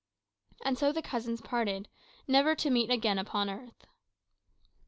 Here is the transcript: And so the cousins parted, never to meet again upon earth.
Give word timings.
And 0.65 0.79
so 0.79 0.91
the 0.91 1.03
cousins 1.03 1.41
parted, 1.41 1.87
never 2.27 2.55
to 2.55 2.71
meet 2.71 2.89
again 2.89 3.19
upon 3.19 3.51
earth. 3.51 3.85